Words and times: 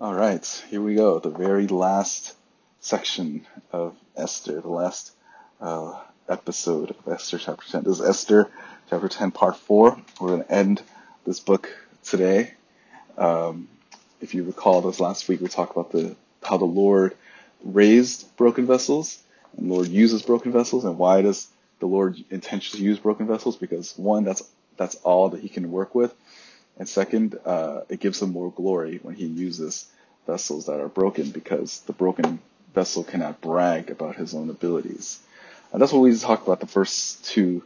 All 0.00 0.14
right, 0.14 0.46
here 0.70 0.80
we 0.80 0.94
go. 0.94 1.18
The 1.18 1.28
very 1.28 1.66
last 1.66 2.36
section 2.78 3.44
of 3.72 3.96
Esther, 4.16 4.60
the 4.60 4.68
last 4.68 5.10
uh, 5.60 5.98
episode 6.28 6.90
of 6.90 7.12
Esther 7.12 7.36
chapter 7.36 7.68
10. 7.68 7.82
This 7.82 7.98
is 7.98 8.06
Esther 8.06 8.48
chapter 8.88 9.08
10, 9.08 9.32
part 9.32 9.56
4. 9.56 10.00
We're 10.20 10.28
going 10.28 10.44
to 10.44 10.52
end 10.52 10.82
this 11.26 11.40
book 11.40 11.76
today. 12.04 12.54
Um, 13.16 13.66
if 14.20 14.34
you 14.34 14.44
recall, 14.44 14.82
this 14.82 15.00
last 15.00 15.28
week 15.28 15.40
we 15.40 15.48
talked 15.48 15.72
about 15.72 15.90
the 15.90 16.14
how 16.44 16.58
the 16.58 16.64
Lord 16.64 17.16
raised 17.64 18.36
broken 18.36 18.68
vessels 18.68 19.20
and 19.56 19.68
the 19.68 19.74
Lord 19.74 19.88
uses 19.88 20.22
broken 20.22 20.52
vessels, 20.52 20.84
and 20.84 20.96
why 20.96 21.22
does 21.22 21.48
the 21.80 21.86
Lord 21.86 22.22
intentionally 22.30 22.84
use 22.84 23.00
broken 23.00 23.26
vessels? 23.26 23.56
Because 23.56 23.98
one, 23.98 24.22
that's 24.22 24.48
that's 24.76 24.94
all 25.02 25.30
that 25.30 25.40
He 25.40 25.48
can 25.48 25.72
work 25.72 25.96
with, 25.96 26.14
and 26.78 26.88
second, 26.88 27.38
uh, 27.44 27.82
it 27.88 28.00
gives 28.00 28.22
him 28.22 28.30
more 28.30 28.52
glory 28.52 29.00
when 29.02 29.14
he 29.14 29.26
uses 29.26 29.86
vessels 30.26 30.66
that 30.66 30.80
are 30.80 30.88
broken 30.88 31.30
because 31.30 31.80
the 31.80 31.92
broken 31.92 32.38
vessel 32.74 33.02
cannot 33.02 33.40
brag 33.40 33.90
about 33.90 34.16
his 34.16 34.34
own 34.34 34.48
abilities. 34.48 35.20
And 35.72 35.82
that's 35.82 35.92
what 35.92 36.00
we 36.00 36.16
talked 36.16 36.46
about 36.46 36.60
the 36.60 36.66
first 36.66 37.24
two 37.24 37.64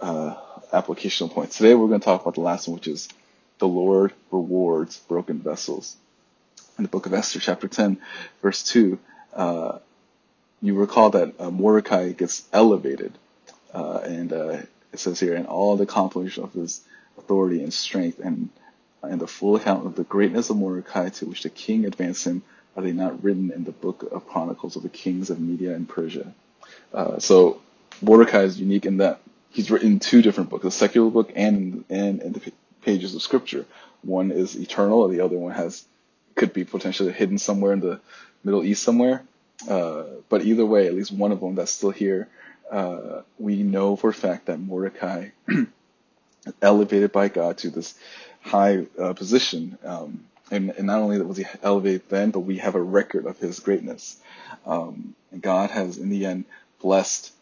uh, 0.00 0.34
applicational 0.72 1.30
points. 1.30 1.56
Today 1.56 1.74
we're 1.74 1.88
going 1.88 2.00
to 2.00 2.04
talk 2.04 2.20
about 2.20 2.34
the 2.34 2.42
last 2.42 2.68
one, 2.68 2.76
which 2.76 2.88
is 2.88 3.08
the 3.58 3.68
Lord 3.68 4.12
rewards 4.30 4.98
broken 5.08 5.38
vessels. 5.38 5.96
In 6.76 6.84
the 6.84 6.90
book 6.90 7.06
of 7.06 7.14
Esther, 7.14 7.40
chapter 7.40 7.68
10, 7.68 7.98
verse 8.42 8.62
2, 8.64 8.98
uh, 9.34 9.78
you 10.60 10.74
recall 10.74 11.10
that 11.10 11.34
uh, 11.40 11.50
Mordecai 11.50 12.12
gets 12.12 12.44
elevated. 12.52 13.12
Uh, 13.72 14.00
and 14.04 14.32
uh, 14.32 14.58
it 14.92 14.98
says 14.98 15.20
here, 15.20 15.34
in 15.34 15.46
all 15.46 15.76
the 15.76 15.84
accomplishment 15.84 16.48
of 16.48 16.60
his 16.60 16.82
authority 17.20 17.62
and 17.62 17.72
strength, 17.72 18.18
and 18.18 18.48
and 19.02 19.20
the 19.20 19.26
full 19.26 19.56
account 19.56 19.86
of 19.86 19.94
the 19.94 20.04
greatness 20.04 20.50
of 20.50 20.56
Mordecai 20.56 21.08
to 21.08 21.26
which 21.26 21.42
the 21.42 21.50
king 21.50 21.86
advanced 21.86 22.26
him, 22.26 22.42
are 22.76 22.82
they 22.82 22.92
not 22.92 23.22
written 23.24 23.50
in 23.50 23.64
the 23.64 23.72
book 23.72 24.08
of 24.12 24.26
Chronicles 24.26 24.76
of 24.76 24.82
the 24.82 24.88
kings 24.88 25.30
of 25.30 25.40
Media 25.40 25.74
and 25.74 25.88
Persia? 25.88 26.32
Uh, 26.92 27.18
so 27.18 27.60
Mordecai 28.02 28.42
is 28.42 28.60
unique 28.60 28.86
in 28.86 28.98
that 28.98 29.20
he's 29.50 29.70
written 29.70 29.98
two 29.98 30.22
different 30.22 30.50
books, 30.50 30.64
a 30.64 30.70
secular 30.70 31.10
book 31.10 31.32
and 31.34 31.84
and 31.90 32.22
in 32.22 32.32
the 32.32 32.52
pages 32.82 33.14
of 33.14 33.22
scripture. 33.22 33.66
One 34.02 34.30
is 34.30 34.54
eternal, 34.54 35.04
and 35.04 35.14
the 35.14 35.24
other 35.24 35.36
one 35.36 35.52
has 35.52 35.84
could 36.34 36.52
be 36.52 36.64
potentially 36.64 37.12
hidden 37.12 37.38
somewhere 37.38 37.72
in 37.72 37.80
the 37.80 38.00
Middle 38.44 38.64
East 38.64 38.82
somewhere. 38.82 39.22
Uh, 39.68 40.04
but 40.28 40.42
either 40.42 40.64
way, 40.64 40.86
at 40.86 40.94
least 40.94 41.12
one 41.12 41.32
of 41.32 41.40
them 41.40 41.54
that's 41.54 41.72
still 41.72 41.90
here, 41.90 42.28
uh, 42.70 43.20
we 43.38 43.62
know 43.62 43.96
for 43.96 44.08
a 44.10 44.14
fact 44.14 44.46
that 44.46 44.58
Mordecai 44.58 45.28
elevated 46.62 47.12
by 47.12 47.28
God 47.28 47.58
to 47.58 47.70
this 47.70 47.94
high 48.40 48.86
uh, 48.98 49.12
position. 49.12 49.78
Um, 49.84 50.24
and, 50.50 50.70
and, 50.70 50.86
not 50.86 51.00
only 51.00 51.20
was 51.20 51.36
he 51.36 51.44
elevated 51.62 52.08
then, 52.08 52.30
but 52.30 52.40
we 52.40 52.58
have 52.58 52.74
a 52.74 52.82
record 52.82 53.26
of 53.26 53.38
his 53.38 53.60
greatness. 53.60 54.16
Um, 54.66 55.14
and 55.30 55.40
God 55.40 55.70
has, 55.70 55.98
in 55.98 56.08
the 56.08 56.26
end, 56.26 56.44
blessed 56.80 57.32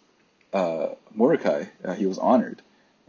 uh, 0.52 0.88
Mordecai. 1.14 1.64
Uh, 1.84 1.94
he 1.94 2.06
was 2.06 2.18
honored. 2.18 2.60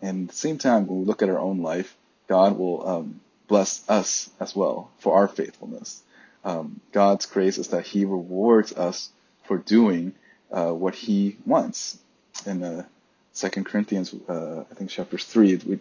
And 0.02 0.30
at 0.30 0.30
the 0.30 0.40
same 0.40 0.58
time, 0.58 0.88
when 0.88 1.00
we 1.00 1.06
look 1.06 1.22
at 1.22 1.30
our 1.30 1.40
own 1.40 1.62
life, 1.62 1.96
God 2.28 2.58
will 2.58 2.88
um, 2.88 3.20
bless 3.48 3.88
us 3.90 4.30
as 4.40 4.56
well 4.56 4.92
for 5.00 5.16
our 5.16 5.28
faithfulness. 5.28 6.02
Um, 6.46 6.80
God's 6.94 7.26
grace 7.26 7.58
is 7.58 7.70
that 7.70 7.86
He 7.86 8.06
rewards 8.06 8.72
us 8.72 9.09
for 9.46 9.58
doing 9.58 10.14
uh, 10.52 10.72
what 10.72 10.96
He 10.96 11.38
wants. 11.46 11.98
In 12.46 12.64
uh, 12.64 12.86
Second 13.33 13.66
Corinthians, 13.66 14.13
uh, 14.27 14.63
I 14.69 14.73
think 14.75 14.89
chapter 14.89 15.17
three, 15.17 15.55
we, 15.55 15.80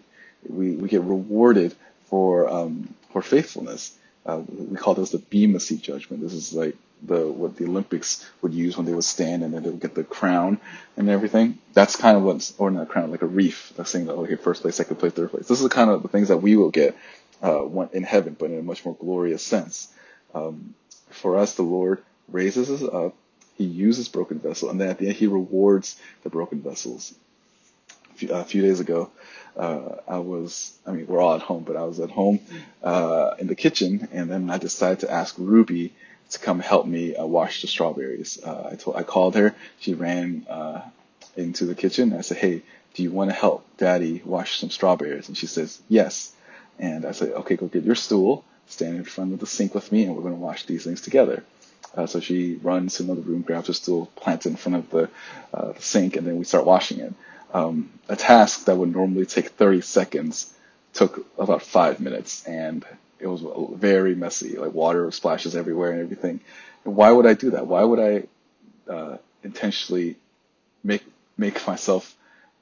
we 0.48 0.70
we 0.76 0.88
get 0.88 1.02
rewarded 1.02 1.74
for 2.06 2.48
um, 2.48 2.94
for 3.12 3.22
faithfulness. 3.22 3.96
Uh, 4.24 4.42
we 4.46 4.76
call 4.76 4.94
this 4.94 5.10
the 5.10 5.18
Bema 5.18 5.60
Seat 5.60 5.82
judgment. 5.82 6.22
This 6.22 6.34
is 6.34 6.52
like 6.52 6.76
the 7.02 7.26
what 7.26 7.56
the 7.56 7.64
Olympics 7.64 8.28
would 8.42 8.52
use 8.52 8.76
when 8.76 8.86
they 8.86 8.92
would 8.92 9.04
stand 9.04 9.42
and 9.42 9.54
then 9.54 9.62
they 9.62 9.70
would 9.70 9.80
get 9.80 9.94
the 9.94 10.04
crown 10.04 10.60
and 10.96 11.08
everything. 11.08 11.58
That's 11.72 11.96
kind 11.96 12.16
of 12.16 12.22
what's 12.22 12.54
or 12.58 12.70
not 12.70 12.88
crown, 12.88 13.10
like 13.10 13.22
a 13.22 13.26
wreath. 13.26 13.72
That's 13.76 13.90
saying 13.90 14.06
that 14.06 14.14
okay, 14.14 14.36
first 14.36 14.62
place, 14.62 14.76
second 14.76 14.96
place, 14.96 15.12
third 15.12 15.30
place. 15.30 15.46
This 15.46 15.60
is 15.60 15.68
kind 15.68 15.90
of 15.90 16.02
the 16.02 16.08
things 16.08 16.28
that 16.28 16.38
we 16.38 16.56
will 16.56 16.70
get 16.70 16.96
uh, 17.42 17.66
in 17.92 18.02
heaven, 18.02 18.36
but 18.38 18.50
in 18.50 18.58
a 18.58 18.62
much 18.62 18.84
more 18.84 18.94
glorious 18.94 19.42
sense. 19.42 19.92
Um, 20.34 20.74
for 21.10 21.38
us, 21.38 21.54
the 21.54 21.62
Lord 21.62 22.02
raises 22.28 22.70
us 22.70 22.82
up. 22.82 23.14
He 23.56 23.64
uses 23.64 24.08
broken 24.08 24.38
vessels, 24.38 24.70
and 24.70 24.80
then 24.80 24.90
at 24.90 24.98
the 24.98 25.08
end, 25.08 25.16
He 25.16 25.26
rewards 25.26 25.98
the 26.22 26.30
broken 26.30 26.60
vessels. 26.60 27.14
A 28.18 28.26
few, 28.26 28.34
a 28.34 28.44
few 28.44 28.62
days 28.62 28.80
ago, 28.80 29.10
uh, 29.56 29.94
I 30.08 30.18
was, 30.18 30.76
I 30.84 30.90
mean, 30.90 31.06
we're 31.06 31.20
all 31.20 31.36
at 31.36 31.42
home, 31.42 31.62
but 31.62 31.76
I 31.76 31.84
was 31.84 32.00
at 32.00 32.10
home 32.10 32.40
uh, 32.82 33.34
in 33.38 33.46
the 33.46 33.54
kitchen, 33.54 34.08
and 34.10 34.28
then 34.28 34.50
I 34.50 34.58
decided 34.58 35.00
to 35.00 35.10
ask 35.12 35.36
Ruby 35.38 35.92
to 36.30 36.38
come 36.40 36.58
help 36.58 36.84
me 36.84 37.14
uh, 37.14 37.24
wash 37.24 37.62
the 37.62 37.68
strawberries. 37.68 38.40
Uh, 38.44 38.70
I 38.72 38.74
told, 38.74 38.96
I 38.96 39.04
called 39.04 39.36
her. 39.36 39.54
She 39.78 39.94
ran 39.94 40.44
uh, 40.50 40.82
into 41.36 41.64
the 41.64 41.76
kitchen. 41.76 42.12
I 42.12 42.22
said, 42.22 42.38
"Hey, 42.38 42.62
do 42.94 43.04
you 43.04 43.12
want 43.12 43.30
to 43.30 43.36
help 43.36 43.64
Daddy 43.76 44.20
wash 44.24 44.58
some 44.58 44.70
strawberries?" 44.70 45.28
And 45.28 45.36
she 45.36 45.46
says, 45.46 45.80
"Yes." 45.88 46.32
And 46.76 47.04
I 47.04 47.12
said, 47.12 47.30
"Okay, 47.30 47.54
go 47.54 47.68
get 47.68 47.84
your 47.84 47.94
stool, 47.94 48.44
stand 48.66 48.96
in 48.96 49.04
front 49.04 49.32
of 49.32 49.38
the 49.38 49.46
sink 49.46 49.76
with 49.76 49.92
me, 49.92 50.02
and 50.02 50.16
we're 50.16 50.22
going 50.22 50.34
to 50.34 50.40
wash 50.40 50.66
these 50.66 50.82
things 50.82 51.02
together." 51.02 51.44
Uh, 51.96 52.06
so 52.06 52.18
she 52.18 52.56
runs 52.56 52.96
to 52.96 53.04
another 53.04 53.20
room, 53.20 53.42
grabs 53.42 53.68
her 53.68 53.72
stool, 53.72 54.06
plants 54.16 54.44
it 54.44 54.50
in 54.50 54.56
front 54.56 54.76
of 54.76 54.90
the, 54.90 55.08
uh, 55.54 55.70
the 55.70 55.82
sink, 55.82 56.16
and 56.16 56.26
then 56.26 56.36
we 56.36 56.44
start 56.44 56.66
washing 56.66 56.98
it 56.98 57.14
um, 57.52 57.90
a 58.08 58.16
task 58.16 58.66
that 58.66 58.76
would 58.76 58.94
normally 58.94 59.26
take 59.26 59.48
30 59.50 59.80
seconds 59.80 60.54
took 60.92 61.26
about 61.38 61.62
five 61.62 62.00
minutes 62.00 62.44
and 62.46 62.84
it 63.20 63.26
was 63.26 63.42
very 63.74 64.14
messy. 64.14 64.56
Like 64.56 64.72
water 64.72 65.10
splashes 65.10 65.56
everywhere 65.56 65.92
and 65.92 66.00
everything. 66.00 66.40
And 66.84 66.96
why 66.96 67.10
would 67.10 67.26
i 67.26 67.34
do 67.34 67.50
that? 67.50 67.66
Why 67.66 67.84
would 67.84 68.00
i 68.00 68.92
uh, 68.92 69.18
intentionally 69.42 70.16
make 70.82 71.04
make 71.36 71.66
myself 71.66 72.16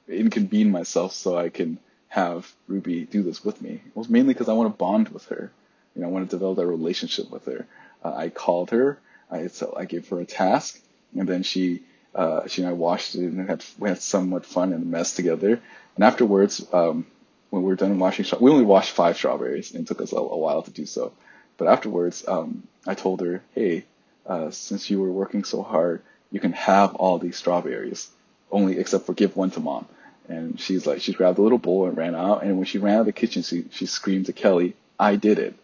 inconvene 0.08 0.70
myself 0.70 1.12
so 1.12 1.36
i 1.36 1.48
can 1.48 1.78
have 2.08 2.50
ruby 2.68 3.04
do 3.04 3.22
this 3.22 3.44
with 3.44 3.60
me? 3.60 3.80
It 3.86 3.96
was 3.96 4.08
mainly 4.08 4.34
because 4.34 4.48
i 4.48 4.52
want 4.52 4.72
to 4.72 4.76
bond 4.76 5.08
with 5.10 5.26
her. 5.26 5.50
You 5.94 6.02
know 6.02 6.08
i 6.08 6.10
want 6.10 6.28
to 6.28 6.36
develop 6.36 6.56
that 6.56 6.66
relationship 6.66 7.30
with 7.30 7.46
her. 7.46 7.66
Uh, 8.04 8.14
i 8.14 8.28
called 8.28 8.70
her. 8.70 8.98
I, 9.30 9.48
so 9.48 9.74
I 9.76 9.86
gave 9.86 10.08
her 10.08 10.20
a 10.20 10.26
task 10.26 10.80
and 11.16 11.28
then 11.28 11.42
she 11.42 11.82
uh, 12.16 12.48
she 12.48 12.62
and 12.62 12.70
I 12.70 12.72
washed 12.72 13.14
it 13.14 13.20
and 13.20 13.46
had 13.48 13.62
we 13.78 13.90
had 13.90 14.00
somewhat 14.00 14.46
fun 14.46 14.72
and 14.72 14.90
mess 14.90 15.14
together. 15.14 15.60
And 15.96 16.04
afterwards, 16.04 16.66
um, 16.72 17.06
when 17.50 17.62
we 17.62 17.68
were 17.68 17.76
done 17.76 17.98
washing, 17.98 18.24
we 18.40 18.50
only 18.50 18.64
washed 18.64 18.92
five 18.92 19.16
strawberries, 19.16 19.72
and 19.72 19.82
it 19.82 19.86
took 19.86 20.00
us 20.00 20.12
a, 20.12 20.16
a 20.16 20.36
while 20.36 20.62
to 20.62 20.70
do 20.70 20.86
so. 20.86 21.12
But 21.58 21.68
afterwards, 21.68 22.26
um, 22.26 22.66
I 22.86 22.94
told 22.94 23.20
her, 23.20 23.42
"Hey, 23.54 23.84
uh, 24.26 24.50
since 24.50 24.88
you 24.88 25.00
were 25.00 25.12
working 25.12 25.44
so 25.44 25.62
hard, 25.62 26.02
you 26.32 26.40
can 26.40 26.52
have 26.52 26.94
all 26.94 27.18
these 27.18 27.36
strawberries, 27.36 28.08
only 28.50 28.78
except 28.78 29.04
for 29.04 29.12
give 29.12 29.36
one 29.36 29.50
to 29.50 29.60
mom." 29.60 29.86
And 30.28 30.58
she's 30.58 30.86
like, 30.86 31.02
she 31.02 31.12
grabbed 31.12 31.38
a 31.38 31.42
little 31.42 31.58
bowl 31.58 31.86
and 31.86 31.96
ran 31.96 32.16
out. 32.16 32.42
And 32.42 32.56
when 32.56 32.66
she 32.66 32.78
ran 32.78 32.96
out 32.96 33.00
of 33.00 33.06
the 33.06 33.12
kitchen, 33.12 33.42
she 33.42 33.66
she 33.70 33.84
screamed 33.84 34.26
to 34.26 34.32
Kelly, 34.32 34.74
"I 34.98 35.16
did 35.16 35.38
it!" 35.38 35.54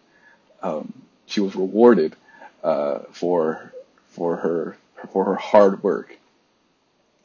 Um, 0.62 0.92
she 1.24 1.40
was 1.40 1.56
rewarded 1.56 2.14
uh, 2.62 3.00
for 3.10 3.72
for 4.08 4.36
her 4.36 4.76
for 5.12 5.24
her 5.24 5.34
hard 5.34 5.82
work 5.82 6.18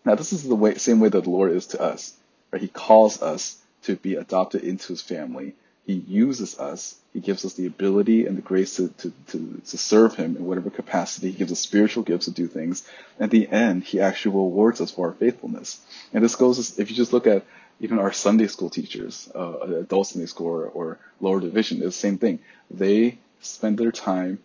now, 0.07 0.16
this 0.16 0.31
is 0.31 0.47
the 0.47 0.56
way, 0.56 0.75
same 0.75 1.01
way 1.01 1.09
that 1.09 1.25
the 1.25 1.29
Lord 1.29 1.51
is 1.51 1.68
to 1.68 1.81
us. 1.81 2.13
Right? 2.50 2.62
He 2.62 2.69
calls 2.69 3.22
us 3.22 3.62
to 3.84 3.97
be 3.97 4.16
adopted 4.16 4.63
into 4.63 4.88
his 4.88 5.01
family. 5.01 5.53
He 5.85 5.95
uses 5.95 6.57
us. 6.59 6.95
He 7.12 7.19
gives 7.19 7.44
us 7.44 7.56
the 7.56 7.66
ability 7.66 8.25
and 8.25 8.38
the 8.38 8.41
grace 8.41 8.78
to, 8.78 8.88
to, 8.88 9.12
to, 9.31 9.62
to 9.66 9.78
serve 9.78 10.16
him 10.16 10.38
in 10.38 10.45
whatever 10.45 10.69
capacity. 10.69 11.31
He 11.31 11.38
gives 11.38 11.51
us 11.51 11.59
spiritual 11.59 12.03
gifts 12.03 12.23
to 12.25 12.31
do 12.31 12.47
things. 12.47 12.88
At 13.19 13.31
the 13.31 13.50
end, 13.50 13.84
he 13.84 14.00
actually 14.00 14.35
rewards 14.35 14.79
us 14.79 14.91
for 14.91 15.07
our 15.07 15.13
faithfulness. 15.13 15.81
And 16.13 16.24
this 16.24 16.38
goes, 16.38 16.79
if 16.79 16.89
you 16.89 16.95
just 16.95 17.12
look 17.12 17.28
at 17.28 17.44
even 17.81 18.00
our 18.00 18.13
Sunday 18.13 18.47
school 18.47 18.69
teachers, 18.69 19.29
uh, 19.35 19.59
adult 19.59 20.07
Sunday 20.07 20.28
school 20.28 20.47
or, 20.47 20.68
or 20.68 21.00
lower 21.19 21.41
division, 21.41 21.79
it's 21.79 21.88
the 21.88 21.91
same 21.91 22.18
thing. 22.18 22.39
They 22.72 23.18
spend 23.41 23.78
their 23.78 23.91
time 23.91 24.39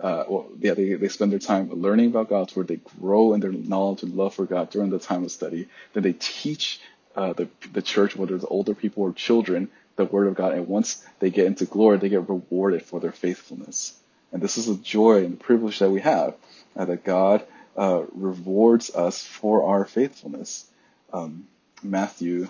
uh, 0.00 0.24
well, 0.28 0.48
yeah, 0.60 0.74
they, 0.74 0.94
they 0.94 1.08
spend 1.08 1.32
their 1.32 1.38
time 1.38 1.70
learning 1.72 2.08
about 2.08 2.28
God's 2.28 2.54
word. 2.54 2.68
They 2.68 2.80
grow 3.00 3.32
in 3.34 3.40
their 3.40 3.52
knowledge 3.52 4.02
and 4.02 4.14
love 4.14 4.34
for 4.34 4.44
God 4.44 4.70
during 4.70 4.90
the 4.90 4.98
time 4.98 5.24
of 5.24 5.32
study. 5.32 5.68
Then 5.94 6.02
they 6.02 6.14
teach 6.14 6.80
uh, 7.16 7.32
the 7.32 7.48
the 7.72 7.82
church, 7.82 8.16
whether 8.16 8.34
it's 8.36 8.44
older 8.48 8.74
people 8.74 9.04
or 9.04 9.12
children, 9.12 9.68
the 9.96 10.04
word 10.04 10.26
of 10.28 10.34
God. 10.34 10.52
And 10.54 10.68
once 10.68 11.04
they 11.20 11.30
get 11.30 11.46
into 11.46 11.64
glory, 11.64 11.98
they 11.98 12.10
get 12.10 12.28
rewarded 12.28 12.82
for 12.82 13.00
their 13.00 13.12
faithfulness. 13.12 13.98
And 14.32 14.42
this 14.42 14.58
is 14.58 14.68
a 14.68 14.76
joy 14.76 15.24
and 15.24 15.40
privilege 15.40 15.78
that 15.78 15.90
we 15.90 16.00
have 16.02 16.34
uh, 16.76 16.84
that 16.84 17.04
God 17.04 17.44
uh, 17.76 18.02
rewards 18.12 18.94
us 18.94 19.24
for 19.24 19.64
our 19.64 19.86
faithfulness. 19.86 20.66
Um, 21.12 21.46
Matthew 21.82 22.48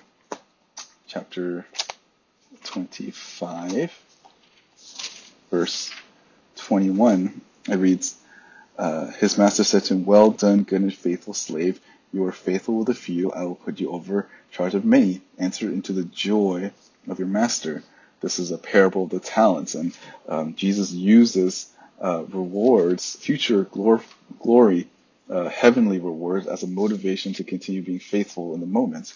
chapter 1.06 1.66
25, 2.64 3.92
verse 5.50 5.92
21, 6.66 7.40
it 7.70 7.76
reads, 7.76 8.16
uh, 8.78 9.06
His 9.12 9.38
master 9.38 9.64
said 9.64 9.84
to 9.84 9.94
him, 9.94 10.04
Well 10.04 10.32
done, 10.32 10.64
good 10.64 10.82
and 10.82 10.94
faithful 10.94 11.34
slave. 11.34 11.80
You 12.12 12.24
are 12.26 12.32
faithful 12.32 12.78
with 12.78 12.88
a 12.88 12.94
few. 12.94 13.32
I 13.32 13.44
will 13.44 13.54
put 13.56 13.80
you 13.80 13.90
over 13.92 14.28
charge 14.52 14.74
of 14.74 14.84
many. 14.84 15.22
Enter 15.38 15.68
into 15.70 15.92
the 15.92 16.04
joy 16.04 16.72
of 17.08 17.18
your 17.20 17.28
master. 17.28 17.84
This 18.20 18.40
is 18.40 18.50
a 18.50 18.58
parable 18.58 19.04
of 19.04 19.10
the 19.10 19.20
talents, 19.20 19.74
and 19.76 19.96
um, 20.28 20.54
Jesus 20.56 20.92
uses 20.92 21.68
uh, 22.02 22.24
rewards, 22.30 23.16
future 23.16 23.64
glor- 23.64 24.02
glory, 24.40 24.88
uh, 25.30 25.48
heavenly 25.48 25.98
rewards 26.00 26.46
as 26.48 26.64
a 26.64 26.66
motivation 26.68 27.34
to 27.34 27.44
continue 27.44 27.82
being 27.82 28.00
faithful 28.00 28.54
in 28.54 28.60
the 28.60 28.66
moment. 28.66 29.14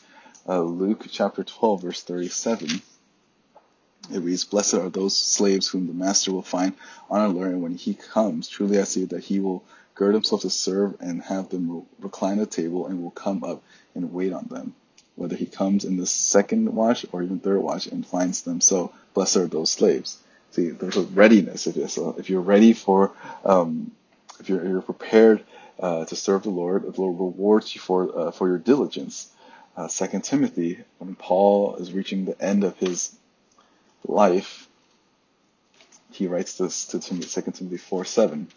Uh, 0.49 0.63
Luke 0.63 1.07
chapter 1.11 1.45
12, 1.45 1.83
verse 1.83 2.03
37. 2.03 2.83
It 4.13 4.21
reads, 4.21 4.45
Blessed 4.45 4.75
are 4.75 4.89
those 4.89 5.17
slaves 5.17 5.69
whom 5.69 5.87
the 5.87 5.93
master 5.95 6.33
will 6.33 6.43
find 6.43 6.75
on 7.09 7.37
and 7.37 7.63
when 7.63 7.77
he 7.77 7.95
comes, 7.95 8.49
truly 8.49 8.79
I 8.79 8.85
say 8.85 9.05
that 9.07 9.25
he 9.25 9.41
will 9.41 9.65
gird 9.95 10.15
himself 10.15 10.43
to 10.43 10.51
serve 10.51 10.97
and 11.01 11.23
have 11.23 11.51
them 11.51 11.87
recline 12.01 12.41
at 12.41 12.51
table 12.51 12.87
and 12.87 13.03
will 13.03 13.11
come 13.11 13.45
up 13.45 13.63
and 13.95 14.13
wait 14.13 14.33
on 14.33 14.47
them. 14.51 14.75
Whether 15.17 15.37
he 15.37 15.47
comes 15.47 15.85
in 15.85 15.97
the 15.97 16.07
second 16.07 16.75
watch 16.75 17.05
or 17.13 17.23
even 17.23 17.41
third 17.41 17.61
watch 17.61 17.87
and 17.87 18.07
finds 18.07 18.43
them 18.43 18.61
so, 18.61 18.93
blessed 19.15 19.37
are 19.37 19.47
those 19.47 19.71
slaves. 19.71 20.19
See, 20.53 20.71
there's 20.71 20.97
a 20.97 21.03
readiness. 21.03 21.67
If, 21.67 21.91
so 21.91 22.17
if 22.19 22.31
you're 22.31 22.41
ready 22.41 22.73
for, 22.73 23.13
um, 23.45 23.93
if 24.41 24.49
you're, 24.49 24.67
you're 24.67 24.83
prepared 24.83 25.45
uh, 25.79 26.05
to 26.07 26.17
serve 26.17 26.45
the 26.45 26.51
Lord, 26.51 26.83
the 26.83 27.01
Lord 27.01 27.21
rewards 27.21 27.75
you 27.75 27.81
for 27.81 28.19
uh, 28.19 28.31
for 28.31 28.49
your 28.49 28.59
diligence. 28.59 29.31
Uh, 29.77 29.89
Second 29.89 30.25
Timothy, 30.25 30.79
when 30.99 31.15
Paul 31.15 31.77
is 31.77 31.93
reaching 31.93 32.25
the 32.25 32.41
end 32.43 32.65
of 32.65 32.77
his 32.79 33.17
life, 34.07 34.69
he 36.13 36.27
writes 36.27 36.59
this 36.59 36.87
to 36.87 36.99
Timothy, 36.99 37.41
2 37.43 37.51
Timothy 37.53 37.77
4 37.77 38.05
7. 38.05 38.49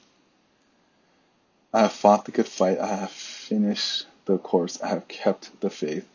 I 1.74 1.82
have 1.82 1.94
fought 1.94 2.26
the 2.26 2.32
good 2.32 2.48
fight, 2.48 2.80
I 2.80 2.88
have 2.88 3.12
finished 3.12 4.06
the 4.26 4.38
course, 4.38 4.82
I 4.82 4.88
have 4.90 5.08
kept 5.08 5.60
the 5.62 5.70
faith. 5.70 6.08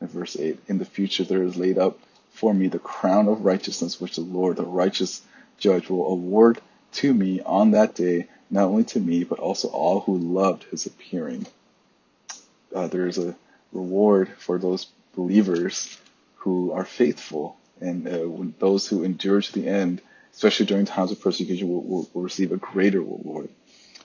In 0.00 0.06
verse 0.06 0.36
8, 0.36 0.58
in 0.68 0.78
the 0.78 0.84
future 0.84 1.24
there 1.24 1.42
is 1.42 1.56
laid 1.56 1.78
up 1.78 1.98
for 2.30 2.54
me 2.54 2.68
the 2.68 2.78
crown 2.78 3.26
of 3.28 3.44
righteousness, 3.44 4.00
which 4.00 4.14
the 4.16 4.22
Lord, 4.22 4.56
the 4.56 4.64
righteous 4.64 5.22
judge, 5.58 5.90
will 5.90 6.06
award 6.12 6.60
to 6.92 7.12
me 7.12 7.40
on 7.40 7.72
that 7.72 7.94
day, 7.94 8.28
not 8.50 8.64
only 8.64 8.84
to 8.84 9.00
me, 9.00 9.24
but 9.24 9.40
also 9.40 9.68
all 9.68 10.00
who 10.00 10.16
loved 10.16 10.64
his 10.64 10.86
appearing. 10.86 11.46
Uh, 12.74 12.86
there 12.86 13.06
is 13.06 13.18
a 13.18 13.34
reward 13.72 14.28
for 14.38 14.58
those 14.58 14.86
believers 15.14 15.98
who 16.36 16.70
are 16.72 16.84
faithful 16.84 17.57
and 17.80 18.06
uh, 18.06 18.52
those 18.58 18.86
who 18.86 19.04
endure 19.04 19.40
to 19.40 19.52
the 19.52 19.66
end, 19.66 20.00
especially 20.32 20.66
during 20.66 20.84
times 20.84 21.12
of 21.12 21.20
persecution, 21.20 21.68
will, 21.68 21.82
will, 21.82 22.10
will 22.12 22.22
receive 22.22 22.52
a 22.52 22.56
greater 22.56 23.00
reward. 23.00 23.48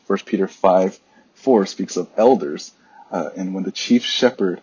First 0.06 0.26
Peter 0.26 0.48
5 0.48 1.00
4 1.36 1.66
speaks 1.66 1.98
of 1.98 2.10
elders, 2.16 2.72
uh, 3.12 3.30
and 3.36 3.54
when 3.54 3.64
the 3.64 3.72
chief 3.72 4.04
shepherd 4.04 4.62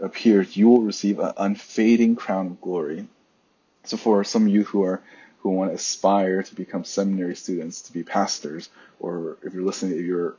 appears, 0.00 0.56
you 0.56 0.68
will 0.68 0.82
receive 0.82 1.18
an 1.18 1.32
unfading 1.36 2.16
crown 2.16 2.46
of 2.46 2.60
glory. 2.60 3.06
So 3.84 3.96
for 3.96 4.22
some 4.24 4.46
of 4.46 4.48
you 4.48 4.64
who 4.64 4.84
are 4.84 5.02
who 5.38 5.50
want 5.50 5.70
to 5.70 5.74
aspire 5.74 6.42
to 6.42 6.54
become 6.54 6.84
seminary 6.84 7.34
students, 7.34 7.82
to 7.82 7.92
be 7.92 8.02
pastors, 8.02 8.68
or 8.98 9.38
if 9.42 9.54
you're 9.54 9.62
listening, 9.64 9.98
if 9.98 10.04
you're 10.04 10.36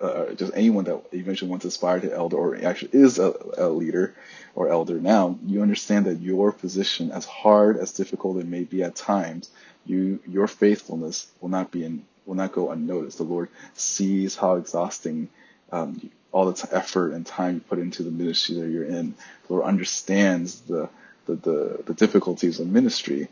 uh, 0.00 0.32
just 0.34 0.52
anyone 0.54 0.84
that 0.84 1.02
eventually 1.12 1.50
wants 1.50 1.62
to 1.62 1.68
aspire 1.68 2.00
to 2.00 2.12
elder 2.12 2.36
or 2.36 2.56
actually 2.64 2.90
is 2.92 3.18
a, 3.18 3.32
a, 3.56 3.68
leader 3.68 4.14
or 4.54 4.68
elder 4.68 5.00
now, 5.00 5.38
you 5.46 5.62
understand 5.62 6.06
that 6.06 6.20
your 6.20 6.52
position, 6.52 7.10
as 7.10 7.24
hard 7.24 7.76
as 7.76 7.92
difficult 7.92 8.38
it 8.38 8.46
may 8.46 8.64
be 8.64 8.82
at 8.82 8.94
times, 8.94 9.50
you 9.86 10.20
your 10.28 10.46
faithfulness 10.46 11.26
will 11.40 11.48
not 11.48 11.70
be 11.70 11.84
in 11.84 12.04
will 12.26 12.34
not 12.36 12.52
go 12.52 12.70
unnoticed. 12.70 13.18
The 13.18 13.24
Lord 13.24 13.48
sees 13.74 14.36
how 14.36 14.54
exhausting 14.54 15.28
um, 15.72 16.10
all 16.32 16.46
the 16.46 16.54
t- 16.54 16.68
effort 16.72 17.12
and 17.12 17.26
time 17.26 17.56
you 17.56 17.60
put 17.60 17.78
into 17.78 18.02
the 18.02 18.10
ministry 18.10 18.56
that 18.56 18.68
you're 18.70 18.84
in. 18.84 19.14
The 19.46 19.54
Lord 19.54 19.66
understands 19.66 20.60
the 20.62 20.88
the, 21.26 21.34
the, 21.36 21.82
the 21.86 21.94
difficulties 21.94 22.60
of 22.60 22.68
ministry, 22.68 23.28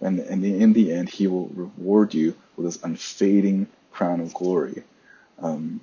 and, 0.00 0.18
and 0.18 0.44
in 0.44 0.72
the 0.72 0.92
end, 0.92 1.08
He 1.08 1.26
will 1.26 1.46
reward 1.48 2.12
you 2.12 2.34
with 2.56 2.66
His 2.66 2.82
unfading 2.82 3.68
crown 3.92 4.20
of 4.20 4.34
glory. 4.34 4.82
Um, 5.40 5.80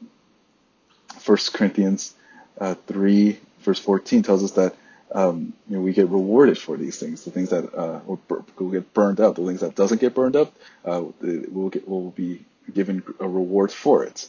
1 1.25 1.37
Corinthians 1.53 2.13
uh, 2.59 2.75
3, 2.87 3.39
verse 3.61 3.79
14 3.79 4.23
tells 4.23 4.43
us 4.43 4.51
that 4.51 4.75
um, 5.11 5.53
you 5.67 5.75
know, 5.75 5.81
we 5.81 5.93
get 5.93 6.09
rewarded 6.09 6.57
for 6.57 6.77
these 6.77 6.99
things. 6.99 7.23
The 7.23 7.31
things 7.31 7.49
that 7.49 7.73
uh, 7.73 7.99
will, 8.05 8.71
get 8.71 8.93
burned 8.93 9.19
up, 9.19 9.35
the 9.35 9.45
things 9.45 9.61
that 9.61 9.75
doesn't 9.75 10.01
get 10.01 10.15
burned 10.15 10.35
up, 10.35 10.53
uh, 10.85 11.03
will 11.21 11.69
get 11.69 11.87
will 11.87 12.11
be 12.11 12.45
given 12.73 13.03
a 13.19 13.27
reward 13.27 13.71
for 13.71 14.03
it. 14.03 14.27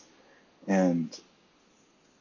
And 0.67 1.19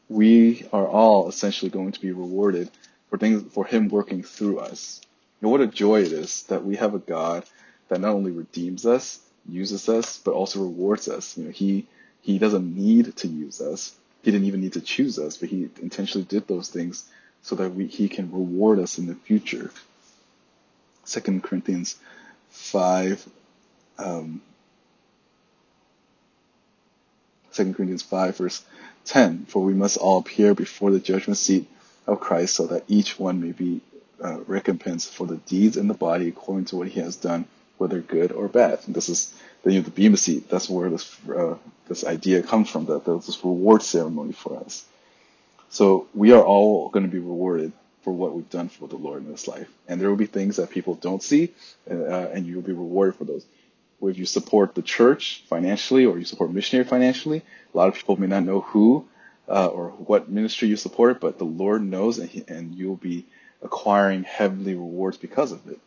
we 0.10 0.66
are 0.72 0.88
all 0.88 1.28
essentially 1.30 1.72
going 1.72 1.92
to 1.94 2.02
be 2.02 2.12
rewarded 2.12 2.70
for 3.10 3.18
things 3.18 3.52
for 3.54 3.66
Him 3.66 3.90
working 3.90 4.24
through 4.24 4.60
us. 4.60 5.02
And 5.42 5.52
what 5.52 5.62
a 5.62 5.68
joy 5.68 6.02
it 6.02 6.12
is 6.14 6.44
that 6.44 6.64
we 6.64 6.78
have 6.78 6.94
a 6.94 7.00
God 7.00 7.44
that 7.90 8.00
not 8.00 8.14
only 8.14 8.32
redeems 8.32 8.86
us, 8.86 9.20
uses 9.48 9.90
us, 9.90 10.20
but 10.24 10.34
also 10.34 10.62
rewards 10.62 11.10
us. 11.10 11.38
You 11.38 11.46
know, 11.46 11.52
He 11.52 11.86
He 12.22 12.40
doesn't 12.40 12.76
need 12.76 13.16
to 13.18 13.28
use 13.28 13.60
us 13.60 13.96
he 14.24 14.32
didn't 14.32 14.48
even 14.48 14.62
need 14.62 14.74
to 14.74 14.82
choose 14.82 15.20
us, 15.20 15.38
but 15.38 15.50
he 15.50 15.70
intentionally 15.82 16.26
did 16.26 16.48
those 16.48 16.70
things 16.70 17.06
so 17.44 17.56
that 17.56 17.76
we, 17.76 17.86
he 17.88 18.10
can 18.10 18.32
reward 18.32 18.80
us 18.80 18.98
in 18.98 19.06
the 19.06 19.16
future. 19.16 19.70
Second 21.04 21.44
Corinthians 21.44 21.98
5, 22.50 23.30
um, 24.00 24.42
2 27.54 27.74
Corinthians 27.74 28.02
5 28.02 28.38
verse 28.38 28.64
10, 29.06 29.46
for 29.46 29.62
we 29.64 29.74
must 29.74 29.98
all 29.98 30.20
appear 30.20 30.56
before 30.56 30.90
the 30.92 31.00
judgment 31.00 31.38
seat 31.38 31.68
of 32.08 32.20
Christ 32.20 32.56
so 32.56 32.68
that 32.68 32.86
each 32.88 33.20
one 33.20 33.42
may 33.42 33.52
be 33.52 33.82
uh, 34.24 34.40
recompensed 34.48 35.14
for 35.14 35.28
the 35.28 35.38
deeds 35.38 35.76
in 35.76 35.88
the 35.88 35.94
body 35.94 36.30
according 36.30 36.66
to 36.66 36.78
what 36.78 36.88
he 36.88 37.02
has 37.02 37.18
done, 37.18 37.46
whether 37.78 38.00
good 38.00 38.32
or 38.32 38.48
bad. 38.48 38.80
And 38.86 38.96
this 38.96 39.10
is 39.10 39.34
the, 39.64 39.74
you 39.74 39.80
know, 39.80 39.84
the 39.86 39.92
Bema 39.92 40.16
seat. 40.18 40.50
That's 40.50 40.70
where 40.70 40.90
this 40.90 41.18
uh, 41.30 41.56
this 41.88 42.06
idea 42.06 42.42
comes 42.42 42.70
from. 42.70 42.86
That 42.86 43.06
there's 43.06 43.26
this 43.26 43.44
reward 43.44 43.84
ceremony 43.84 44.32
for 44.32 44.58
us. 44.60 44.86
So 45.74 46.08
we 46.14 46.34
are 46.34 46.44
all 46.44 46.90
going 46.90 47.04
to 47.04 47.12
be 47.12 47.18
rewarded 47.18 47.74
for 48.04 48.14
what 48.14 48.36
we've 48.36 48.50
done 48.52 48.70
for 48.70 48.88
the 48.88 48.96
Lord 48.96 49.24
in 49.24 49.32
this 49.32 49.48
life, 49.48 49.68
and 49.88 50.00
there 50.00 50.08
will 50.08 50.16
be 50.16 50.28
things 50.28 50.58
that 50.58 50.70
people 50.70 50.94
don't 50.94 51.24
see, 51.24 51.52
uh, 51.90 51.96
and 51.96 52.46
you 52.46 52.58
will 52.58 52.62
be 52.62 52.74
rewarded 52.74 53.16
for 53.16 53.26
those. 53.26 53.44
If 54.00 54.20
you 54.20 54.28
support 54.28 54.76
the 54.76 54.84
church 54.84 55.44
financially 55.48 56.06
or 56.06 56.20
you 56.20 56.26
support 56.26 56.52
missionary 56.52 56.88
financially, 56.88 57.42
a 57.74 57.78
lot 57.78 57.88
of 57.88 57.96
people 57.96 58.20
may 58.20 58.28
not 58.28 58.44
know 58.44 58.62
who 58.62 59.08
uh, 59.50 59.66
or 59.66 59.90
what 59.90 60.30
ministry 60.30 60.68
you 60.68 60.76
support, 60.76 61.20
but 61.20 61.40
the 61.40 61.44
Lord 61.46 61.82
knows, 61.82 62.20
and, 62.20 62.30
he, 62.30 62.44
and 62.48 62.76
you'll 62.76 62.96
be 62.96 63.26
acquiring 63.64 64.26
heavenly 64.26 64.76
rewards 64.76 65.18
because 65.18 65.52
of 65.52 65.68
it. 65.68 65.80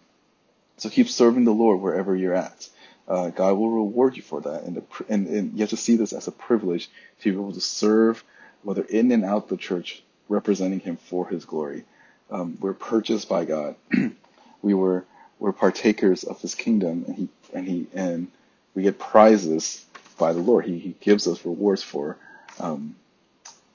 So 0.79 0.89
keep 0.89 1.09
serving 1.09 1.45
the 1.45 1.53
Lord 1.53 1.81
wherever 1.81 2.17
you're 2.17 2.35
at 2.35 2.69
uh, 3.09 3.31
God 3.31 3.55
will 3.55 3.71
reward 3.71 4.17
you 4.17 4.23
for 4.23 4.41
that. 4.41 4.65
And, 4.65 4.77
the, 4.77 4.83
and, 5.09 5.27
and 5.29 5.53
you 5.53 5.61
have 5.61 5.71
to 5.71 5.77
see 5.77 5.97
this 5.97 6.13
as 6.13 6.27
a 6.27 6.33
privilege 6.33 6.89
to 7.21 7.31
be 7.31 7.37
able 7.39 7.53
to 7.53 7.61
serve, 7.61 8.23
whether 8.67 8.83
in 8.83 9.13
and 9.13 9.25
out 9.25 9.49
the 9.49 9.57
church, 9.57 10.03
representing 10.29 10.81
Him 10.81 10.97
for 10.97 11.29
His 11.29 11.45
glory. 11.45 11.85
Um, 12.33 12.59
we're 12.61 12.75
purchased 12.75 13.29
by 13.29 13.45
God. 13.45 13.77
we 14.63 14.75
were 14.75 15.05
we're 15.39 15.53
partakers 15.53 16.25
of 16.25 16.41
His 16.41 16.57
kingdom, 16.57 17.05
and 17.07 17.17
He 17.17 17.29
and 17.55 17.69
He 17.69 17.87
and 17.95 18.29
we 18.75 18.83
get 18.83 18.99
prizes 18.99 19.87
by 20.19 20.33
the 20.33 20.41
Lord. 20.41 20.65
He 20.65 20.79
He 20.79 20.97
gives 21.01 21.29
us 21.29 21.45
rewards 21.45 21.85
for 21.85 22.17
um, 22.59 22.97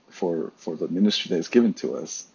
for 0.10 0.52
for 0.58 0.76
the 0.76 0.90
ministry 0.90 1.30
that 1.30 1.40
is 1.40 1.48
given 1.48 1.74
to 1.76 1.96
us. 1.96 2.26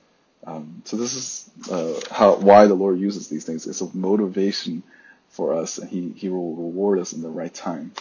Um, 0.46 0.80
so 0.86 0.96
this 0.96 1.14
is 1.14 1.50
uh, 1.70 2.00
how 2.10 2.36
why 2.36 2.66
the 2.66 2.74
Lord 2.74 2.98
uses 2.98 3.28
these 3.28 3.44
things. 3.44 3.66
It's 3.66 3.82
a 3.82 3.94
motivation 3.94 4.82
for 5.28 5.52
us, 5.52 5.76
and 5.76 5.90
He 5.90 6.08
He 6.16 6.30
will 6.30 6.54
reward 6.54 7.00
us 7.00 7.12
in 7.12 7.20
the 7.20 7.28
right 7.28 7.52
time. 7.52 7.92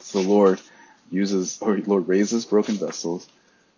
So 0.00 0.22
the 0.22 0.28
Lord 0.28 0.60
uses, 1.10 1.58
or 1.62 1.78
Lord 1.78 2.08
raises 2.08 2.44
broken 2.44 2.74
vessels, 2.74 3.26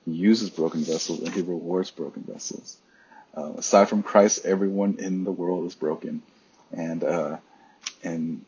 He 0.07 0.13
uses 0.13 0.51
broken 0.51 0.83
vessels, 0.83 1.21
and 1.21 1.35
He 1.35 1.43
rewards 1.43 1.93
broken 1.93 2.25
vessels. 2.25 2.79
Uh, 3.37 3.55
aside 3.59 3.91
from 3.91 4.05
Christ, 4.05 4.47
everyone 4.47 4.97
in 5.01 5.25
the 5.25 5.33
world 5.33 5.67
is 5.67 5.77
broken, 5.77 6.23
and 6.73 7.05
uh, 7.05 7.39
and 8.05 8.45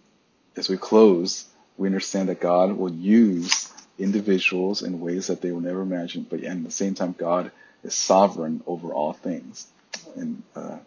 as 0.57 0.71
we 0.71 0.79
close, 0.79 1.47
we 1.79 1.89
understand 1.89 2.31
that 2.31 2.41
God 2.41 2.73
will 2.79 2.93
use 2.93 3.73
individuals 3.99 4.83
in 4.83 5.01
ways 5.01 5.29
that 5.29 5.43
they 5.43 5.53
will 5.53 5.63
never 5.63 5.83
imagine, 5.83 6.27
but 6.31 6.43
at 6.45 6.65
the 6.65 6.73
same 6.73 6.95
time, 6.95 7.17
God 7.19 7.53
is 7.85 7.95
sovereign 7.95 8.63
over 8.67 8.95
all 8.95 9.15
things, 9.15 9.69
and 10.17 10.43
uh, 10.57 10.79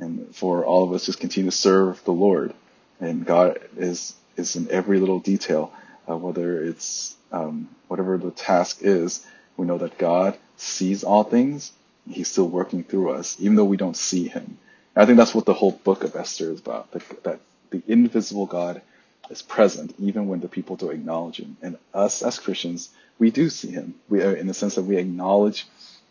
and 0.00 0.34
for 0.36 0.64
all 0.64 0.84
of 0.84 0.92
us 0.94 1.06
just 1.06 1.20
continue 1.20 1.50
to 1.50 1.56
serve 1.56 2.04
the 2.04 2.12
Lord 2.12 2.54
and 3.00 3.24
God 3.26 3.60
is 3.76 4.14
is 4.36 4.56
in 4.56 4.70
every 4.70 5.00
little 5.00 5.20
detail, 5.20 5.72
uh, 6.08 6.16
whether 6.16 6.64
it's 6.64 7.16
um, 7.32 7.68
whatever 7.88 8.18
the 8.18 8.30
task 8.32 8.78
is. 8.82 9.26
We 9.56 9.66
know 9.66 9.78
that 9.78 9.98
God 9.98 10.38
sees 10.56 11.04
all 11.04 11.24
things. 11.24 11.72
He's 12.08 12.28
still 12.30 12.48
working 12.48 12.84
through 12.84 13.12
us, 13.12 13.36
even 13.40 13.56
though 13.56 13.64
we 13.64 13.76
don't 13.78 13.96
see 13.96 14.28
Him. 14.28 14.58
And 14.96 15.02
I 15.02 15.06
think 15.06 15.18
that's 15.18 15.34
what 15.34 15.46
the 15.46 15.54
whole 15.54 15.72
book 15.72 16.04
of 16.04 16.16
Esther 16.16 16.52
is 16.52 16.60
about. 16.60 16.92
That, 16.92 17.24
that 17.24 17.40
the 17.70 17.82
invisible 17.88 18.46
God 18.46 18.82
is 19.30 19.42
present, 19.42 19.94
even 19.98 20.28
when 20.28 20.40
the 20.40 20.48
people 20.48 20.76
don't 20.76 20.92
acknowledge 20.92 21.38
Him. 21.40 21.56
And 21.62 21.78
us 21.94 22.22
as 22.22 22.38
Christians, 22.38 22.90
we 23.18 23.30
do 23.30 23.50
see 23.50 23.70
Him. 23.70 23.94
We, 24.08 24.22
uh, 24.22 24.30
in 24.32 24.48
the 24.48 24.54
sense 24.54 24.76
that 24.76 24.84
we 24.84 24.98
acknowledge 24.98 25.66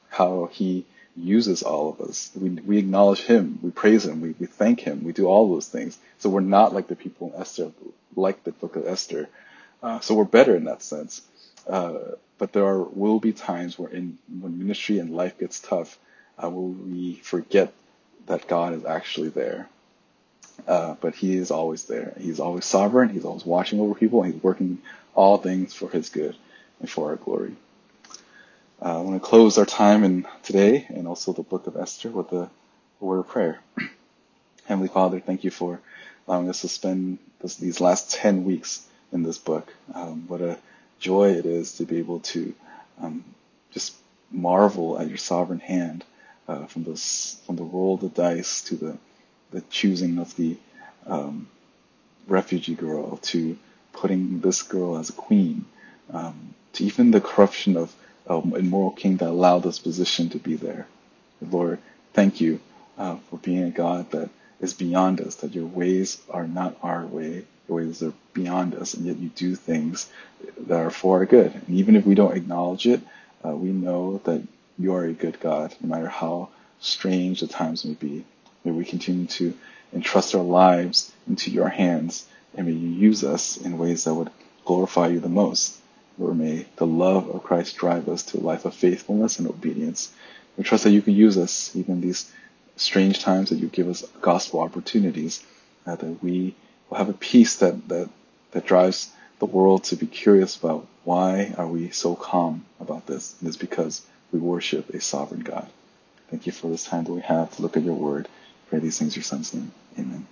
how 0.10 0.50
He 0.52 0.86
uses 1.18 1.64
all 1.64 1.90
of 1.90 2.02
us. 2.02 2.32
We, 2.36 2.50
we 2.52 2.78
acknowledge 2.80 3.22
him, 3.22 3.60
we 3.62 3.72
praise 3.72 4.06
him, 4.06 4.22
we, 4.22 4.36
we 4.40 4.48
thank 4.48 4.80
him, 4.82 5.04
we 5.04 5.14
do 5.14 5.28
all 5.28 5.50
those 5.50 5.68
things. 5.68 5.98
So 6.20 6.30
we're 6.30 6.42
not 6.42 6.74
like 6.74 6.88
the 6.88 6.96
people 6.96 7.34
in 7.36 7.42
Esther, 7.42 7.72
like 8.16 8.44
the 8.46 8.54
book 8.54 8.78
of 8.78 8.88
Esther, 8.88 9.30
Uh, 9.84 10.00
so 10.02 10.16
we're 10.16 10.26
better 10.26 10.56
in 10.56 10.66
that 10.66 10.84
sense. 10.84 11.22
Uh, 11.68 12.00
but 12.38 12.54
there 12.54 12.66
are, 12.66 12.82
will 12.84 13.20
be 13.20 13.34
times 13.34 13.78
where 13.80 13.90
in 13.90 14.18
when 14.42 14.60
ministry 14.60 15.00
and 15.00 15.16
life 15.16 15.38
gets 15.40 15.60
tough, 15.60 15.98
uh, 16.44 16.50
will 16.50 16.70
we 16.70 17.16
forget 17.16 17.74
that 18.26 18.48
God 18.48 18.74
is 18.74 18.86
actually 18.86 19.30
there. 19.30 19.70
Uh, 20.68 20.96
but 21.02 21.16
He 21.16 21.36
is 21.36 21.52
always 21.52 21.86
there. 21.86 22.14
He's 22.20 22.40
always 22.40 22.66
sovereign. 22.66 23.10
He's 23.10 23.26
always 23.26 23.46
watching 23.46 23.80
over 23.80 23.96
people, 23.96 24.24
and 24.24 24.34
He's 24.34 24.44
working 24.44 24.80
all 25.16 25.38
things 25.38 25.74
for 25.74 25.90
His 25.90 26.10
good 26.10 26.36
and 26.80 26.90
for 26.90 27.10
our 27.10 27.16
glory. 27.18 27.56
Uh, 28.82 29.00
I 29.00 29.02
want 29.02 29.22
to 29.22 29.28
close 29.28 29.58
our 29.58 29.66
time 29.66 30.04
in 30.04 30.28
today 30.44 30.86
and 30.90 31.08
also 31.08 31.34
the 31.34 31.44
book 31.44 31.68
of 31.68 31.78
Esther 31.78 32.10
with 32.10 32.32
a, 32.34 32.50
a 33.02 33.06
word 33.06 33.20
of 33.20 33.28
prayer. 33.30 33.60
Heavenly 34.66 34.90
Father, 34.90 35.20
thank 35.20 35.44
you 35.44 35.52
for 35.52 35.80
allowing 36.28 36.50
us 36.50 36.62
to 36.62 36.68
spend 36.70 37.20
this, 37.42 37.56
these 37.56 37.82
last 37.82 38.12
10 38.14 38.44
weeks 38.46 38.86
in 39.14 39.24
this 39.24 39.38
book. 39.38 39.74
Um, 39.94 40.26
what 40.28 40.42
a 40.42 40.58
joy 41.00 41.32
it 41.32 41.46
is 41.46 41.78
to 41.78 41.86
be 41.86 41.98
able 42.00 42.20
to 42.22 42.54
um, 43.02 43.24
just 43.72 43.96
marvel 44.32 45.00
at 45.00 45.08
your 45.08 45.18
sovereign 45.18 45.60
hand 45.60 46.04
uh, 46.48 46.66
from 46.66 46.84
this 46.84 47.42
from 47.46 47.56
the 47.56 47.64
roll 47.64 47.96
of 47.96 48.02
the 48.02 48.10
dice 48.10 48.62
to 48.62 48.76
the 48.76 48.98
the 49.52 49.62
choosing 49.70 50.18
of 50.20 50.36
the 50.36 50.58
um, 51.08 51.48
refugee 52.28 52.76
girl 52.76 53.18
to 53.18 53.58
putting 53.94 54.40
this 54.42 54.62
girl 54.64 54.98
as 54.98 55.10
a 55.10 55.14
queen 55.14 55.66
um, 56.12 56.54
to 56.74 56.84
even 56.84 57.12
the 57.12 57.22
corruption 57.22 57.78
of 57.78 57.96
um, 58.28 58.54
immoral 58.56 58.92
king 58.92 59.18
that 59.18 59.30
allowed 59.30 59.64
this 59.64 59.80
position 59.80 60.30
to 60.30 60.40
be 60.40 60.56
there. 60.56 60.88
Lord, 61.42 61.80
thank 62.14 62.42
you 62.42 62.60
uh, 62.98 63.18
for 63.30 63.38
being 63.38 63.64
a 63.64 63.70
God 63.72 64.12
that 64.12 64.30
is 64.62 64.74
beyond 64.74 65.22
us, 65.22 65.36
that 65.38 65.54
your 65.54 65.66
ways 65.66 66.22
are 66.30 66.48
not 66.48 66.78
our 66.82 67.06
way, 67.06 67.46
your 67.68 67.78
ways 67.78 68.02
are 68.02 68.14
beyond 68.34 68.76
us, 68.76 68.94
and 68.94 69.06
yet 69.06 69.18
you 69.18 69.30
do 69.30 69.56
things 69.56 70.10
that 70.58 70.80
are 70.80 70.92
for 70.92 71.20
our 71.20 71.26
good. 71.26 71.54
And 71.54 71.78
even 71.78 71.96
if 71.96 72.06
we 72.06 72.16
don't 72.16 72.36
acknowledge 72.36 72.88
it, 72.88 73.02
uh, 73.46 73.56
we 73.56 73.70
know 73.70 74.22
that 74.26 74.46
you 74.78 74.94
are 74.96 75.06
a 75.06 75.14
good 75.14 75.40
God, 75.40 75.76
no 75.82 75.90
matter 75.90 76.08
how 76.08 76.50
strange 76.80 77.42
the 77.42 77.48
times 77.48 77.86
may 77.86 77.94
be. 77.94 78.26
May 78.64 78.72
we 78.72 78.86
continue 78.86 79.28
to 79.28 79.54
entrust 79.94 80.36
our 80.36 80.44
lives 80.44 81.12
into 81.28 81.52
your 81.52 81.70
hands, 81.70 82.26
and 82.56 82.68
may 82.68 82.74
you 82.74 82.90
use 82.90 83.24
us 83.24 83.58
in 83.58 83.78
ways 83.78 84.06
that 84.06 84.14
would 84.14 84.32
glorify 84.66 85.08
you 85.08 85.20
the 85.20 85.30
most. 85.30 85.78
Lord, 86.18 86.38
may 86.38 86.66
the 86.76 86.86
love 86.86 87.30
of 87.30 87.44
Christ 87.44 87.76
drive 87.78 88.08
us 88.08 88.24
to 88.24 88.38
a 88.38 88.42
life 88.42 88.66
of 88.66 88.74
faithfulness 88.74 89.40
and 89.40 89.48
obedience. 89.48 90.14
We 90.58 90.64
trust 90.64 90.84
that 90.84 90.92
you 90.92 91.02
can 91.02 91.14
use 91.14 91.38
us 91.38 91.76
even 91.76 91.96
in 91.96 92.02
these 92.02 92.32
strange 92.76 93.20
times 93.20 93.50
that 93.50 93.58
you 93.58 93.68
give 93.68 93.88
us 93.88 94.04
gospel 94.22 94.60
opportunities, 94.60 95.44
uh, 95.86 95.96
that 95.96 96.24
we 96.24 96.56
will 96.90 96.98
have 96.98 97.10
a 97.10 97.14
peace 97.14 97.58
that, 97.58 97.88
that, 97.90 98.10
that 98.52 98.66
drives 98.66 99.12
the 99.40 99.46
world 99.46 99.84
to 99.86 99.96
be 99.96 100.08
curious 100.08 100.58
about 100.58 100.88
why 101.04 101.54
are 101.58 101.68
we 101.68 101.90
so 101.90 102.16
calm 102.16 102.66
about 102.80 103.06
this? 103.08 103.36
And 103.40 103.48
it's 103.48 103.58
because 103.58 104.06
we 104.32 104.40
worship 104.40 104.90
a 104.90 105.02
sovereign 105.02 105.42
God. 105.42 105.70
Thank 106.30 106.46
you 106.46 106.52
for 106.52 106.70
this 106.70 106.86
time 106.86 107.04
that 107.04 107.14
we 107.14 107.22
have 107.22 107.56
to 107.56 107.62
look 107.62 107.78
at 107.78 107.84
your 107.84 107.96
word. 107.96 108.28
Pray 108.70 108.80
these 108.80 108.98
things 108.98 109.14
in 109.16 109.20
your 109.20 109.24
son's 109.24 109.54
name. 109.54 109.72
Amen. 110.00 110.26